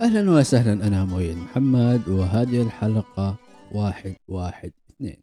أهلا 0.00 0.30
وسهلا 0.30 0.86
أنا 0.86 1.04
مؤيد 1.04 1.36
محمد 1.36 2.08
وهذه 2.08 2.62
الحلقة 2.62 3.38
واحد 3.72 4.16
واحد 4.28 4.72
اثنين. 4.90 5.22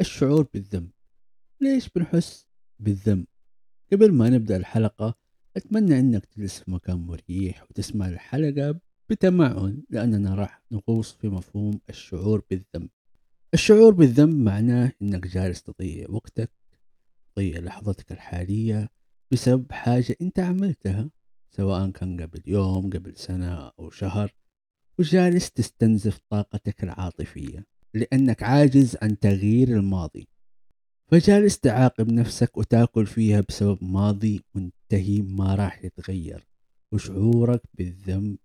الشعور 0.00 0.46
بالذنب. 0.54 0.90
ليش 1.60 1.88
بنحس 1.88 2.46
بالذنب؟ 2.78 3.26
قبل 3.92 4.12
ما 4.12 4.28
نبدأ 4.28 4.56
الحلقة 4.56 5.14
أتمنى 5.56 5.98
أنك 5.98 6.26
تجلس 6.26 6.58
في 6.58 6.70
مكان 6.70 6.96
مريح 6.96 7.62
وتسمع 7.70 8.08
الحلقة 8.08 8.80
بتمعن 9.10 9.82
لأننا 9.90 10.34
راح 10.34 10.62
نغوص 10.70 11.12
في 11.12 11.28
مفهوم 11.28 11.80
الشعور 11.88 12.42
بالذنب. 12.50 12.90
الشعور 13.54 13.94
بالذنب 13.94 14.36
معناه 14.36 14.92
أنك 15.02 15.26
جالس 15.26 15.62
تضيع 15.62 16.06
وقتك 16.10 16.50
تضيع 17.34 17.58
لحظتك 17.60 18.12
الحالية 18.12 18.88
بسبب 19.32 19.72
حاجة 19.72 20.16
أنت 20.22 20.40
عملتها. 20.40 21.10
سواء 21.56 21.90
كان 21.90 22.20
قبل 22.20 22.42
يوم 22.46 22.90
قبل 22.90 23.16
سنة 23.16 23.68
أو 23.68 23.90
شهر 23.90 24.34
وجالس 24.98 25.50
تستنزف 25.50 26.20
طاقتك 26.30 26.84
العاطفية 26.84 27.66
لأنك 27.94 28.42
عاجز 28.42 28.96
عن 29.02 29.18
تغيير 29.18 29.68
الماضي. 29.68 30.28
فجالس 31.06 31.58
تعاقب 31.58 32.12
نفسك 32.12 32.56
وتأكل 32.56 33.06
فيها 33.06 33.40
بسبب 33.40 33.84
ماضي 33.84 34.44
منتهي 34.54 35.22
ما 35.22 35.54
راح 35.54 35.84
يتغير. 35.84 36.46
وشعورك 36.92 37.62
بالذنب 37.74 38.38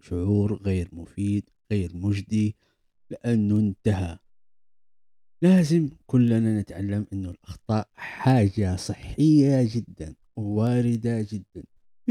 شعور 0.00 0.54
غير 0.54 0.88
مفيد 0.92 1.50
غير 1.72 1.90
مجدي 1.96 2.56
لأنه 3.10 3.58
انتهى. 3.58 4.18
لازم 5.42 5.90
كلنا 6.06 6.60
نتعلم 6.60 7.06
أنه 7.12 7.30
الأخطاء 7.30 7.88
حاجة 7.94 8.76
صحية 8.76 9.68
جدا 9.74 10.14
وواردة 10.36 11.22
جدا. 11.22 11.64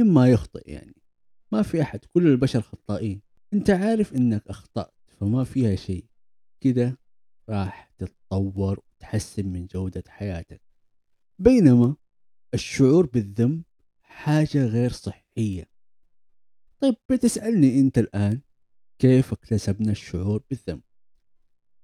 مما 0.04 0.28
يخطئ 0.28 0.72
يعني. 0.72 0.96
ما 1.52 1.62
في 1.62 1.82
أحد 1.82 2.06
كل 2.06 2.28
البشر 2.28 2.62
خطائين. 2.62 3.22
أنت 3.54 3.70
عارف 3.70 4.14
أنك 4.14 4.48
أخطأت 4.48 4.94
فما 5.20 5.44
فيها 5.44 5.76
شيء. 5.76 6.06
كده 6.62 7.00
راح 7.50 7.92
تتطور 7.98 8.80
وتحسن 8.80 9.46
من 9.46 9.66
جودة 9.66 10.04
حياتك. 10.08 10.62
بينما 11.40 11.96
الشعور 12.54 13.06
بالذنب 13.06 13.64
حاجة 14.02 14.66
غير 14.66 14.92
صحية. 14.92 15.70
طيب 16.80 16.96
بتسألني 17.10 17.80
أنت 17.80 17.98
الآن 17.98 18.42
كيف 19.00 19.34
اكتسبنا 19.34 19.92
الشعور 19.92 20.44
بالذنب؟ 20.50 20.82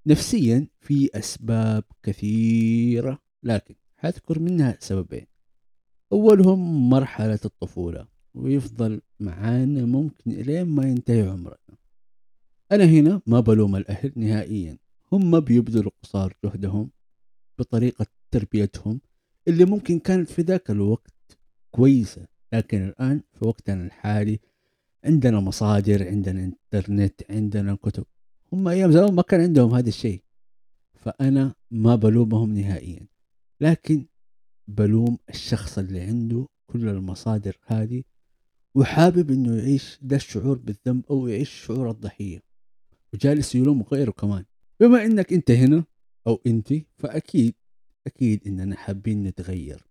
نفسيا 0.08 0.68
في 0.80 1.10
أسباب 1.14 1.84
كثيرة 2.04 3.22
لكن 3.44 3.76
حذكر 3.98 4.40
منها 4.40 4.78
سببين. 4.80 5.28
أولهم 6.12 6.90
مرحلة 6.90 7.40
الطفولة 7.46 8.08
ويفضل 8.34 9.02
معانا 9.20 9.86
ممكن 9.86 10.32
إلين 10.32 10.66
ما 10.66 10.86
ينتهي 10.86 11.22
عمرنا. 11.22 11.58
أنا 12.72 12.84
هنا 12.86 13.22
ما 13.28 13.40
بلوم 13.40 13.76
الأهل 13.76 14.12
نهائيا 14.16 14.78
هم 15.12 15.40
بيبذلوا 15.40 15.92
قصار 16.04 16.34
جهدهم 16.44 16.90
بطريقة 17.60 18.06
تربيتهم 18.32 19.02
اللي 19.48 19.66
ممكن 19.66 20.00
كانت 20.00 20.30
في 20.30 20.42
ذاك 20.42 20.72
الوقت 20.72 21.38
كويسة 21.72 22.28
لكن 22.54 22.84
الآن 22.84 23.22
في 23.34 23.48
وقتنا 23.48 23.86
الحالي 23.86 24.40
عندنا 25.04 25.40
مصادر 25.40 26.08
عندنا 26.08 26.44
إنترنت 26.74 27.22
عندنا 27.30 27.76
كتب 27.76 28.06
هم 28.54 28.68
أيام 28.68 28.92
زمان 28.92 29.14
ما 29.14 29.22
كان 29.22 29.42
عندهم 29.42 29.74
هذا 29.76 29.90
الشيء. 29.90 30.24
فأنا 30.94 31.56
ما 31.72 31.96
بلومهم 31.96 32.54
نهائيا 32.54 33.08
لكن 33.62 34.06
بلوم 34.68 35.18
الشخص 35.30 35.78
اللي 35.78 36.02
عنده 36.02 36.48
كل 36.68 36.90
المصادر 36.90 37.58
هذه 37.66 38.04
وحابب 38.76 39.32
إنه 39.32 39.58
يعيش 39.58 40.00
ده 40.02 40.16
الشعور 40.16 40.58
بالذنب 40.58 41.06
أو 41.10 41.28
يعيش 41.28 41.50
شعور 41.50 41.90
الضحية. 41.90 42.44
وجالس 43.14 43.56
يلوم 43.56 43.82
غيره 43.82 44.12
كمان. 44.12 44.46
بما 44.80 45.06
إنك 45.06 45.34
أنت 45.34 45.52
هنا 45.52 45.84
أو 46.28 46.42
أنت 46.48 46.74
فأكيد 46.98 47.54
أكيد 48.08 48.48
إننا 48.48 48.76
حابين 48.76 49.24
نتغير. 49.24 49.88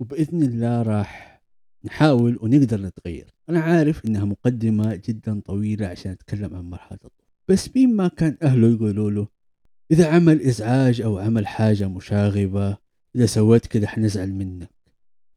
وبإذن 0.00 0.42
الله 0.42 0.82
راح 0.82 1.42
نحاول 1.84 2.38
ونقدر 2.42 2.80
نتغير. 2.80 3.34
أنا 3.48 3.60
عارف 3.60 4.04
إنها 4.04 4.24
مقدمة 4.24 4.94
جدا 4.94 5.40
طويلة 5.40 5.86
عشان 5.86 6.12
أتكلم 6.12 6.54
عن 6.54 6.70
مرحلة 6.70 6.98
الطفوله 7.04 7.30
بس 7.48 7.76
مين 7.76 7.96
ما 7.96 8.08
كان 8.08 8.36
أهله 8.42 8.68
يقولوا 8.68 9.10
له 9.10 9.28
إذا 9.90 10.08
عمل 10.08 10.40
إزعاج 10.40 11.00
أو 11.00 11.18
عمل 11.18 11.46
حاجة 11.46 11.88
مشاغبة 11.88 12.76
إذا 13.16 13.26
سويت 13.26 13.66
كده 13.66 13.86
حنزعل 13.86 14.32
منك. 14.32 14.70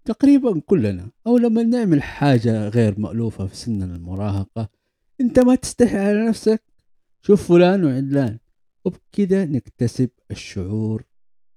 تقريبا 0.06 0.60
كلنا 0.60 1.12
أو 1.28 1.38
لما 1.38 1.64
نعمل 1.64 2.04
حاجة 2.04 2.68
غير 2.68 3.00
مألوفة 3.00 3.48
في 3.48 3.56
سن 3.56 3.84
المراهقة 3.84 4.70
أنت 5.22 5.40
ما 5.40 5.56
تستحي 5.56 5.98
على 5.98 6.28
نفسك. 6.28 6.64
شوف 7.22 7.48
فلان 7.48 7.86
وعلان 7.86 8.40
وبكده 8.86 9.46
نكتسب 9.46 10.10
الشعور 10.32 11.04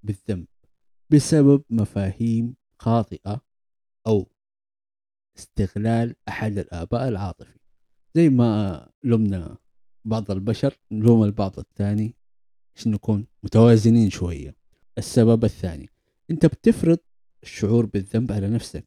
بالذنب 0.03 0.47
بسبب 1.11 1.63
مفاهيم 1.71 2.55
خاطئة 2.79 3.41
أو 4.07 4.27
استغلال 5.39 6.15
أحد 6.29 6.59
الآباء 6.59 7.09
العاطفي. 7.09 7.59
زي 8.15 8.29
ما 8.29 8.89
لمنا 9.05 9.59
بعض 10.05 10.31
البشر 10.31 10.75
نلوم 10.91 11.25
البعض 11.25 11.59
الثاني 11.59 12.17
عشان 12.77 12.93
نكون 12.93 13.27
متوازنين 13.43 14.11
شوية. 14.11 14.57
السبب 14.99 15.45
الثاني 15.45 15.89
انت 16.31 16.47
بتفرض 16.47 16.99
الشعور 17.43 17.87
بالذنب 17.87 18.33
على 18.33 18.49
نفسك. 18.49 18.85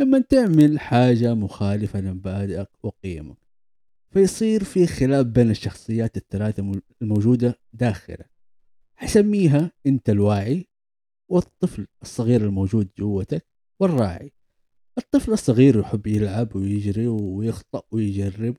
لما 0.00 0.18
تعمل 0.18 0.80
حاجة 0.80 1.34
مخالفة 1.34 2.00
لمبادئك 2.00 2.68
وقيمك 2.82 3.36
فيصير 4.10 4.64
في 4.64 4.86
خلاف 4.86 5.26
بين 5.26 5.50
الشخصيات 5.50 6.16
الثلاثة 6.16 6.72
الموجودة 7.02 7.58
داخلك. 7.72 8.30
حسميها 8.96 9.72
انت 9.86 10.10
الواعي 10.10 10.66
والطفل 11.28 11.86
الصغير 12.02 12.40
الموجود 12.40 12.88
جوتك 12.98 13.46
والراعي. 13.80 14.32
الطفل 14.98 15.32
الصغير 15.32 15.80
يحب 15.80 16.06
يلعب 16.06 16.56
ويجري 16.56 17.06
ويخطأ 17.06 17.82
ويجرب 17.90 18.56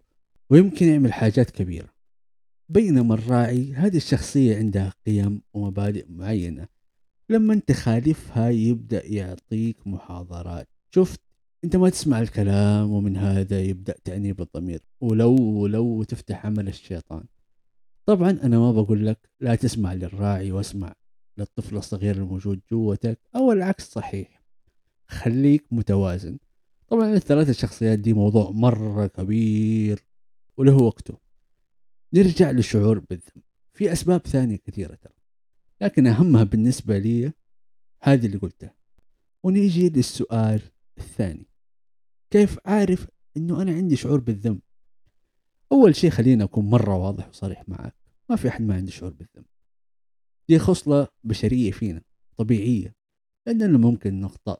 ويمكن 0.49 0.88
يعمل 0.88 1.13
حاجات 1.13 1.51
كبيرة. 1.51 1.89
بينما 2.69 3.13
الراعي 3.13 3.73
هذه 3.73 3.97
الشخصية 3.97 4.57
عندها 4.57 4.93
قيم 5.05 5.41
ومبادئ 5.53 6.05
معينة. 6.09 6.67
لما 7.31 7.61
تخالفها 7.67 8.49
يبدأ 8.49 9.05
يعطيك 9.05 9.87
محاضرات. 9.87 10.67
شفت؟ 10.95 11.21
انت 11.63 11.75
ما 11.75 11.89
تسمع 11.89 12.21
الكلام 12.21 12.91
ومن 12.91 13.17
هذا 13.17 13.61
يبدأ 13.61 13.95
تأنيب 14.03 14.41
الضمير. 14.41 14.79
ولو 15.01 15.35
ولو 15.35 16.03
تفتح 16.03 16.45
عمل 16.45 16.67
الشيطان. 16.67 17.23
طبعا 18.05 18.29
أنا 18.29 18.59
ما 18.59 18.71
بقول 18.71 19.05
لك 19.05 19.29
لا 19.39 19.55
تسمع 19.55 19.93
للراعي 19.93 20.51
واسمع 20.51 20.93
للطفل 21.37 21.77
الصغير 21.77 22.15
الموجود 22.15 22.61
جوتك 22.71 23.19
أو 23.35 23.51
العكس 23.51 23.91
صحيح. 23.91 24.43
خليك 25.07 25.65
متوازن. 25.71 26.37
طبعا 26.87 27.13
الثلاث 27.13 27.49
الشخصيات 27.49 27.99
دي 27.99 28.13
موضوع 28.13 28.51
مرة 28.51 29.07
كبير 29.07 29.99
وله 30.57 30.75
وقته. 30.75 31.17
نرجع 32.13 32.51
للشعور 32.51 32.99
بالذنب. 32.99 33.43
في 33.73 33.91
أسباب 33.91 34.27
ثانية 34.27 34.55
كثيرة 34.55 34.95
ترى. 34.95 35.20
لكن 35.81 36.07
أهمها 36.07 36.43
بالنسبة 36.43 36.97
لي 36.97 37.33
هذه 38.03 38.25
اللي 38.25 38.37
قلتها. 38.37 38.75
ونيجي 39.43 39.89
للسؤال 39.89 40.61
الثاني. 40.97 41.47
كيف 42.29 42.59
أعرف 42.67 43.07
أنه 43.37 43.61
أنا 43.61 43.72
عندي 43.72 43.95
شعور 43.95 44.19
بالذنب؟ 44.19 44.61
أول 45.72 45.95
شيء 45.95 46.09
خلينا 46.09 46.43
أكون 46.43 46.66
مرة 46.66 46.95
واضح 46.95 47.29
وصريح 47.29 47.69
معك. 47.69 47.95
ما 48.29 48.35
في 48.35 48.47
أحد 48.47 48.61
ما 48.61 48.75
عنده 48.75 48.91
شعور 48.91 49.13
بالذنب. 49.13 49.45
دي 50.49 50.59
خصلة 50.59 51.07
بشرية 51.23 51.72
فينا 51.72 52.01
طبيعية 52.37 52.95
لأننا 53.47 53.77
ممكن 53.77 54.22
نخطأ. 54.22 54.57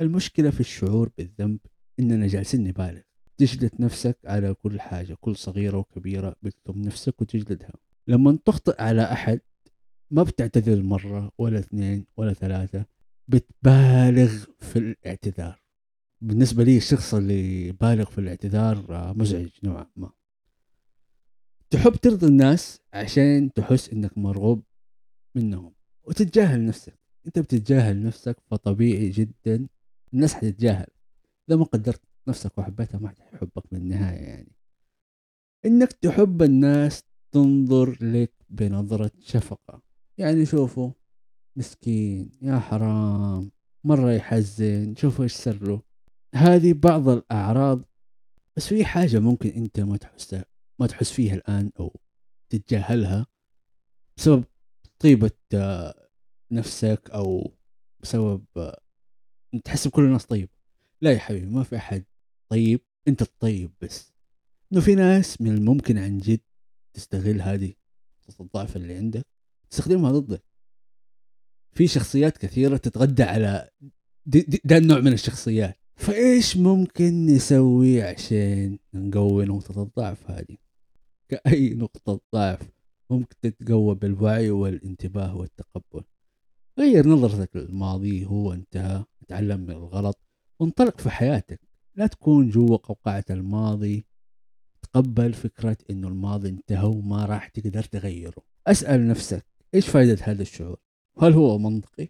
المشكلة 0.00 0.50
في 0.50 0.60
الشعور 0.60 1.10
بالذنب 1.18 1.60
إننا 2.00 2.26
جالسين 2.26 2.64
نبالغ. 2.64 3.00
تجلد 3.38 3.80
نفسك 3.80 4.18
على 4.24 4.54
كل 4.54 4.80
حاجة 4.80 5.16
كل 5.20 5.36
صغيرة 5.36 5.76
وكبيرة 5.76 6.36
بتلوم 6.42 6.82
نفسك 6.82 7.20
وتجلدها. 7.20 7.72
لما 8.08 8.38
تخطئ 8.44 8.82
على 8.82 9.02
أحد 9.02 9.40
ما 10.12 10.22
بتعتذر 10.22 10.82
مرة 10.82 11.32
ولا 11.38 11.58
اثنين 11.58 12.06
ولا 12.16 12.32
ثلاثة 12.32 12.86
بتبالغ 13.28 14.44
في 14.60 14.78
الاعتذار. 14.78 15.62
بالنسبة 16.20 16.64
لي 16.64 16.76
الشخص 16.76 17.14
اللي 17.14 17.72
بالغ 17.72 18.04
في 18.04 18.18
الاعتذار 18.18 18.86
مزعج 19.16 19.48
نوعا 19.64 19.86
ما. 19.96 20.10
تحب 21.70 21.92
ترضي 21.92 22.26
الناس 22.26 22.80
عشان 22.92 23.52
تحس 23.52 23.88
إنك 23.88 24.18
مرغوب 24.18 24.62
منهم 25.34 25.74
وتتجاهل 26.04 26.66
نفسك. 26.66 26.98
أنت 27.26 27.38
بتتجاهل 27.38 28.02
نفسك 28.02 28.36
فطبيعي 28.50 29.10
جدا 29.10 29.68
الناس 30.14 30.34
حتتجاهل. 30.34 30.86
إذا 31.48 31.56
ما 31.56 31.64
قدرت 31.64 32.00
نفسك 32.28 32.58
وحبيتها 32.58 32.98
ما 32.98 33.08
حتحبك 33.08 33.64
بالنهاية 33.72 34.20
يعني. 34.20 34.52
إنك 35.66 35.92
تحب 35.92 36.42
الناس 36.42 37.02
تنظر 37.32 37.96
لك 38.00 38.32
بنظرة 38.50 39.10
شفقة. 39.20 39.91
يعني 40.22 40.46
شوفوا 40.46 40.90
مسكين 41.56 42.30
يا 42.42 42.58
حرام 42.58 43.50
مرة 43.84 44.12
يحزن 44.12 44.94
شوفوا 44.96 45.24
إيش 45.24 45.32
صار 45.32 45.64
له. 45.64 45.82
هذه 46.34 46.72
بعض 46.72 47.08
الأعراض 47.08 47.84
بس 48.56 48.66
في 48.66 48.84
حاجة 48.84 49.18
ممكن 49.18 49.50
أنت 49.50 49.80
ما 49.80 49.96
تحس 49.96 50.36
ما 50.78 50.86
تحس 50.86 51.10
فيها 51.10 51.34
الآن 51.34 51.70
أو 51.80 52.00
تتجاهلها 52.50 53.26
بسبب 54.16 54.44
طيبة 54.98 55.30
آه، 55.54 56.08
نفسك 56.50 57.10
أو 57.14 57.54
بسبب 58.00 58.44
آه، 58.56 58.80
تحس 59.64 59.88
بكل 59.88 60.04
الناس 60.04 60.26
طيب. 60.26 60.48
لا 61.00 61.12
يا 61.12 61.18
حبيبي 61.18 61.46
ما 61.46 61.62
في 61.62 61.76
أحد 61.76 62.04
طيب 62.48 62.80
أنت 63.08 63.22
الطيب 63.22 63.72
بس. 63.80 64.12
إنه 64.72 64.80
في 64.80 64.94
ناس 64.94 65.40
من 65.40 65.50
الممكن 65.50 65.98
عن 65.98 66.18
جد 66.18 66.40
تستغل 66.94 67.42
هذه 67.42 67.72
الضعف 68.40 68.76
اللي 68.76 68.94
عندك 68.94 69.31
تستخدمها 69.72 70.12
ضدك 70.12 70.44
في 71.72 71.86
شخصيات 71.86 72.38
كثيرة 72.38 72.76
تتغدى 72.76 73.22
على 73.22 73.70
ده 74.64 74.76
النوع 74.76 75.00
من 75.00 75.12
الشخصيات. 75.12 75.78
فإيش 75.96 76.56
ممكن 76.56 77.26
نسوي 77.26 78.02
عشان 78.02 78.78
نقوي 78.94 79.44
نقطة 79.44 79.82
الضعف 79.82 80.30
هذه؟ 80.30 80.56
كأي 81.28 81.74
نقطة 81.74 82.20
ضعف 82.34 82.70
ممكن 83.10 83.36
تتقوى 83.42 83.94
بالوعي 83.94 84.50
والانتباه 84.50 85.36
والتقبل. 85.36 86.04
غير 86.78 87.08
نظرتك 87.08 87.56
للماضي 87.56 88.26
هو 88.26 88.52
انتهى 88.52 89.04
تعلم 89.28 89.60
من 89.60 89.70
الغلط 89.70 90.18
وانطلق 90.60 91.00
في 91.00 91.10
حياتك. 91.10 91.60
لا 91.94 92.06
تكون 92.06 92.50
جوا 92.50 92.76
قوقعة 92.76 93.24
الماضي. 93.30 94.06
تقبل 94.82 95.32
فكرة 95.32 95.76
إنه 95.90 96.08
الماضي 96.08 96.48
انتهى 96.48 96.86
وما 96.86 97.24
راح 97.26 97.48
تقدر 97.48 97.82
تغيره. 97.82 98.42
أسأل 98.66 99.08
نفسك 99.08 99.51
إيش 99.74 99.88
فائدة 99.88 100.18
هذا 100.22 100.42
الشعور؟ 100.42 100.76
هل 101.18 101.32
هو 101.32 101.58
منطقي؟ 101.58 102.08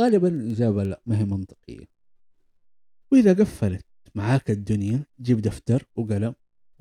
غالبا 0.00 0.28
الإجابة 0.28 0.82
لا 0.82 1.02
ما 1.06 1.18
هي 1.18 1.24
منطقية. 1.24 1.88
وإذا 3.12 3.32
قفلت 3.32 3.86
معاك 4.14 4.50
الدنيا 4.50 5.06
جيب 5.20 5.40
دفتر 5.40 5.88
وقلم 5.96 6.34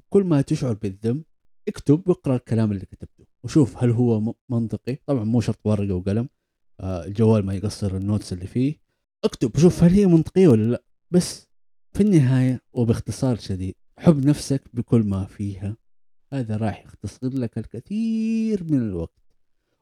كل 0.09 0.23
ما 0.23 0.41
تشعر 0.41 0.73
بالذنب 0.73 1.23
اكتب 1.67 2.09
واقرأ 2.09 2.35
الكلام 2.35 2.71
اللي 2.71 2.85
كتبته. 2.85 3.25
وشوف 3.44 3.83
هل 3.83 3.91
هو 3.91 4.33
منطقي؟ 4.49 4.95
طبعا 5.05 5.23
مو 5.23 5.41
شرط 5.41 5.59
ورقة 5.65 5.94
وقلم 5.94 6.29
آه 6.79 7.05
الجوال 7.05 7.45
ما 7.45 7.53
يقصر 7.53 7.97
النوتس 7.97 8.33
اللي 8.33 8.47
فيه. 8.47 8.75
اكتب 9.23 9.55
وشوف 9.55 9.83
هل 9.83 9.91
هي 9.91 10.05
منطقية 10.05 10.47
ولا 10.47 10.71
لا. 10.71 10.83
بس 11.11 11.47
في 11.93 12.03
النهاية 12.03 12.61
وباختصار 12.73 13.35
شديد 13.35 13.75
حب 13.97 14.25
نفسك 14.25 14.63
بكل 14.73 15.03
ما 15.03 15.25
فيها. 15.25 15.77
هذا 16.33 16.57
راح 16.57 16.85
يختصر 16.85 17.29
لك 17.29 17.57
الكثير 17.57 18.63
من 18.63 18.77
الوقت. 18.77 19.26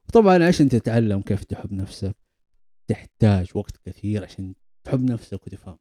وطبعا 0.07 0.48
عشان 0.48 0.69
تتعلم 0.69 1.22
كيف 1.22 1.44
تحب 1.44 1.74
نفسك 1.74 2.16
تحتاج 2.88 3.48
وقت 3.56 3.78
كثير 3.86 4.24
عشان 4.24 4.54
تحب 4.84 5.04
نفسك 5.12 5.48
وتفهمها. 5.48 5.80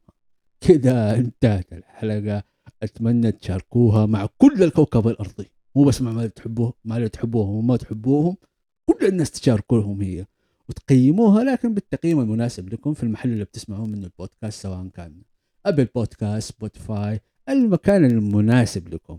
كذا 0.61 1.15
انتهت 1.17 1.73
الحلقة. 1.73 2.43
أتمنى 2.83 3.33
تشاركوها 3.33 4.07
مع 4.07 4.27
كل 4.39 4.63
الكوكب 4.63 5.09
الأرضي. 5.09 5.51
مو 5.77 5.85
بس 5.85 6.03
مع 6.03 6.13
ما 6.13 6.27
تحبوه 6.27 6.75
اللي 6.87 7.09
تحبوهم 7.09 7.55
وما 7.55 7.77
تحبوهم 7.77 8.37
كل 8.87 9.07
الناس 9.07 9.31
تشاركوهم 9.31 10.03
هي 10.03 10.27
وتقيموها. 10.69 11.45
لكن 11.45 11.75
بالتقييم 11.75 12.21
المناسب 12.21 12.69
لكم 12.73 12.95
في 12.95 13.03
المحل 13.03 13.33
اللي 13.33 13.45
بتسمعون 13.45 13.93
منه 13.93 14.07
البودكاست 14.07 14.63
سواء 14.63 14.89
كان 14.89 15.23
أبل 15.67 15.85
بودكاست 15.85 16.53
سبوتيفاي 16.53 17.21
المكان 17.49 18.05
المناسب 18.05 18.95
لكم. 18.95 19.19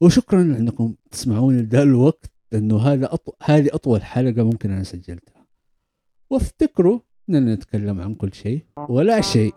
وشكرا 0.00 0.42
انكم 0.42 0.94
تسمعوني 1.10 1.62
ذا 1.62 1.82
الوقت. 1.82 2.35
لأنه 2.52 2.78
هذا 2.78 3.14
أطو... 3.14 3.32
هذه 3.42 3.68
أطول 3.72 4.02
حلقة 4.02 4.42
ممكن 4.42 4.70
أنا 4.70 4.82
سجلتها. 4.82 5.46
وافتكروا 6.30 7.00
إننا 7.28 7.54
نتكلم 7.54 8.00
عن 8.00 8.14
كل 8.14 8.34
شيء 8.34 8.64
ولا 8.88 9.20
شيء. 9.20 9.54